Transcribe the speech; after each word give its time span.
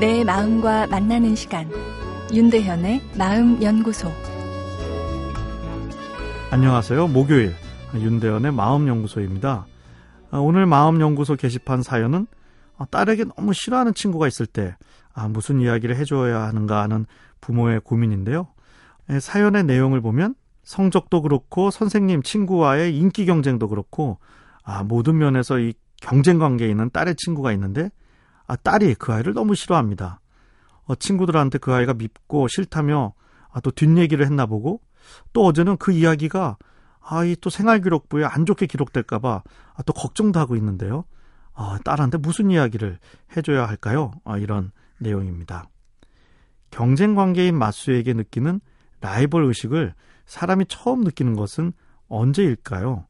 내 0.00 0.24
마음과 0.24 0.86
만나는 0.86 1.34
시간 1.34 1.70
윤대현의 2.32 3.02
마음연구소 3.18 4.10
안녕하세요. 6.50 7.06
목요일 7.08 7.54
윤대현의 7.92 8.50
마음연구소입니다. 8.52 9.66
아, 10.30 10.38
오늘 10.38 10.64
마음연구소 10.64 11.36
게시판 11.36 11.82
사연은 11.82 12.26
아, 12.78 12.86
딸에게 12.86 13.24
너무 13.36 13.52
싫어하는 13.52 13.92
친구가 13.92 14.26
있을 14.26 14.46
때 14.46 14.74
아, 15.12 15.28
무슨 15.28 15.60
이야기를 15.60 15.94
해줘야 15.96 16.44
하는가 16.44 16.80
하는 16.80 17.04
부모의 17.42 17.80
고민인데요. 17.80 18.48
사연의 19.20 19.64
내용을 19.64 20.00
보면 20.00 20.34
성적도 20.62 21.20
그렇고 21.20 21.70
선생님 21.70 22.22
친구와의 22.22 22.96
인기 22.96 23.26
경쟁도 23.26 23.68
그렇고 23.68 24.18
아, 24.62 24.82
모든 24.82 25.18
면에서 25.18 25.58
이 25.58 25.74
경쟁 26.00 26.38
관계에 26.38 26.70
있는 26.70 26.88
딸의 26.88 27.16
친구가 27.16 27.52
있는데 27.52 27.90
아, 28.50 28.56
딸이 28.56 28.96
그 28.96 29.12
아이를 29.12 29.32
너무 29.32 29.54
싫어합니다. 29.54 30.18
어, 30.86 30.96
친구들한테 30.96 31.58
그 31.58 31.72
아이가 31.72 31.94
밉고 31.94 32.48
싫다며 32.48 33.12
아, 33.52 33.60
또 33.60 33.70
뒷얘기를 33.70 34.26
했나 34.26 34.44
보고 34.46 34.80
또 35.32 35.46
어제는 35.46 35.76
그 35.76 35.92
이야기가 35.92 36.56
아, 37.00 37.24
이 37.24 37.36
또 37.40 37.48
생활기록부에 37.48 38.24
안 38.24 38.46
좋게 38.46 38.66
기록될까봐 38.66 39.42
아, 39.74 39.82
또 39.84 39.92
걱정도 39.92 40.40
하고 40.40 40.56
있는데요. 40.56 41.04
아, 41.54 41.78
딸한테 41.84 42.18
무슨 42.18 42.50
이야기를 42.50 42.98
해줘야 43.36 43.68
할까요? 43.68 44.10
아, 44.24 44.36
이런 44.36 44.72
내용입니다. 44.98 45.66
경쟁 46.72 47.14
관계인 47.14 47.56
마수에게 47.56 48.14
느끼는 48.14 48.60
라이벌 49.00 49.44
의식을 49.44 49.94
사람이 50.26 50.64
처음 50.66 51.02
느끼는 51.02 51.36
것은 51.36 51.72
언제일까요? 52.08 53.06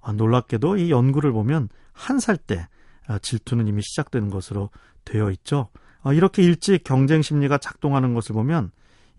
아, 0.00 0.12
놀랍게도 0.12 0.78
이 0.78 0.90
연구를 0.90 1.30
보면 1.32 1.68
한 1.92 2.20
살때 2.20 2.60
아, 2.60 2.68
질투는 3.16 3.66
이미 3.66 3.80
시작되는 3.82 4.28
것으로 4.28 4.70
되어 5.04 5.30
있죠. 5.30 5.70
아, 6.02 6.12
이렇게 6.12 6.42
일찍 6.42 6.84
경쟁 6.84 7.22
심리가 7.22 7.58
작동하는 7.58 8.12
것을 8.14 8.34
보면 8.34 8.70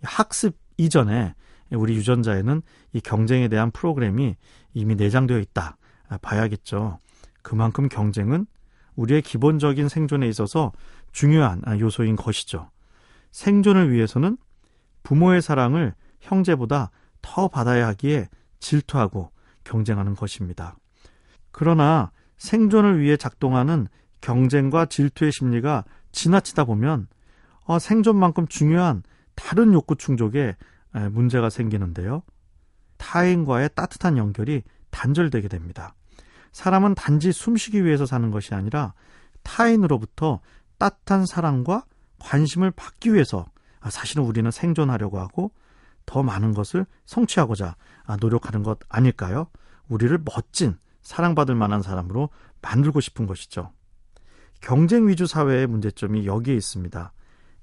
학습 0.04 0.58
이전에 0.78 1.34
우리 1.72 1.96
유전자에는 1.96 2.62
이 2.94 3.02
경쟁에 3.02 3.48
대한 3.48 3.72
프로그램이 3.72 4.36
이미 4.74 4.96
내장되어 4.96 5.40
있다 5.40 5.78
아, 6.08 6.18
봐야겠죠. 6.20 7.00
그만큼 7.42 7.90
경쟁은 7.90 8.46
우리의 8.96 9.22
기본적인 9.22 9.90
생존에 9.90 10.28
있어서 10.28 10.72
중요한 11.12 11.62
요소인 11.80 12.16
것이죠. 12.16 12.70
생존을 13.32 13.92
위해서는 13.92 14.38
부모의 15.04 15.42
사랑을 15.42 15.94
형제보다 16.20 16.92
더 17.22 17.48
받아야 17.48 17.88
하기에 17.88 18.30
질투하고 18.60 19.32
경쟁하는 19.64 20.16
것입니다. 20.16 20.76
그러나 21.52 22.12
생존을 22.40 23.00
위해 23.00 23.16
작동하는 23.16 23.88
경쟁과 24.22 24.88
질투의 24.88 25.32
심리가 25.32 25.86
지나치다 26.12 26.66
보면 26.66 27.08
어, 27.66 27.78
생존만큼 27.78 28.48
중요한 28.48 29.04
다른 29.36 29.74
욕구 29.74 29.96
충족에 29.96 30.56
문제가 31.12 31.50
생기는데요. 31.50 32.24
타인과의 32.98 33.70
따뜻한 33.76 34.18
연결이 34.18 34.64
단절되게 34.90 35.48
됩니다. 35.48 35.94
사람은 36.52 36.96
단지 36.96 37.32
숨쉬기 37.32 37.86
위해서 37.86 38.06
사는 38.06 38.32
것이 38.32 38.56
아니라 38.56 38.94
타인으로부터 39.44 40.40
따뜻한 40.78 41.26
사랑과 41.26 41.86
관심을 42.20 42.72
받기 42.72 43.14
위해서 43.14 43.46
아, 43.80 43.90
사실은 43.90 44.24
우리는 44.24 44.50
생존하려고 44.52 45.20
하고 45.20 45.52
더 46.06 46.24
많은 46.24 46.54
것을 46.54 46.86
성취하고자 47.06 47.76
아, 48.06 48.18
노력하는 48.18 48.64
것 48.64 48.80
아닐까요? 48.90 49.48
우리를 49.88 50.18
멋진 50.26 50.78
사랑받을 51.02 51.56
만한 51.56 51.82
사람으로 51.82 52.30
만들고 52.62 53.00
싶은 53.02 53.26
것이죠. 53.28 53.72
경쟁 54.62 55.08
위주 55.08 55.26
사회의 55.26 55.68
문제점이 55.68 56.26
여기에 56.26 56.56
있습니다. 56.56 57.14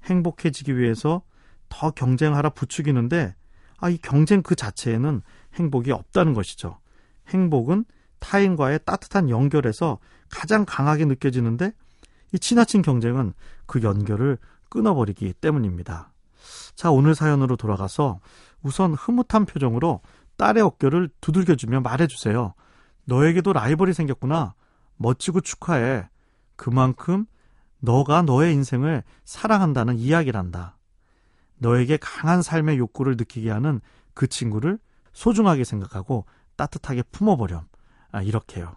행복해지기 0.03 0.77
위해서 0.77 1.21
더 1.69 1.91
경쟁하라 1.91 2.49
부추기는데 2.51 3.35
아, 3.79 3.89
이 3.89 3.97
경쟁 3.97 4.41
그 4.41 4.55
자체에는 4.55 5.21
행복이 5.53 5.91
없다는 5.91 6.33
것이죠. 6.33 6.79
행복은 7.27 7.85
타인과의 8.19 8.79
따뜻한 8.85 9.29
연결에서 9.29 9.99
가장 10.29 10.65
강하게 10.65 11.05
느껴지는데 11.05 11.71
이 12.33 12.39
지나친 12.39 12.81
경쟁은 12.81 13.33
그 13.65 13.83
연결을 13.83 14.37
끊어버리기 14.69 15.33
때문입니다. 15.33 16.11
자, 16.75 16.91
오늘 16.91 17.15
사연으로 17.15 17.55
돌아가서 17.55 18.19
우선 18.61 18.93
흐뭇한 18.93 19.45
표정으로 19.45 20.01
딸의 20.37 20.63
어깨를 20.63 21.09
두들겨주며 21.21 21.81
말해주세요. 21.81 22.53
너에게도 23.07 23.53
라이벌이 23.53 23.93
생겼구나. 23.93 24.53
멋지고 24.97 25.41
축하해. 25.41 26.07
그만큼 26.55 27.25
너가 27.79 28.21
너의 28.21 28.53
인생을 28.53 29.03
사랑한다는 29.23 29.97
이야기란다. 29.97 30.77
너에게 31.59 31.97
강한 31.97 32.41
삶의 32.41 32.77
욕구를 32.77 33.15
느끼게 33.17 33.49
하는 33.49 33.79
그 34.13 34.27
친구를 34.27 34.77
소중하게 35.13 35.63
생각하고 35.63 36.25
따뜻하게 36.55 37.03
품어보렴. 37.11 37.67
아, 38.11 38.21
이렇게요. 38.21 38.75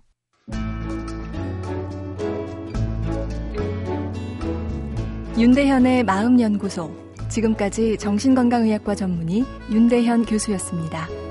윤대현의 5.37 6.05
마음연구소. 6.05 6.95
지금까지 7.29 7.97
정신건강의학과 7.99 8.95
전문의 8.95 9.45
윤대현 9.71 10.27
교수였습니다. 10.27 11.30